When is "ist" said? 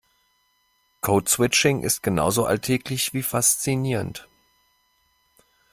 1.83-2.01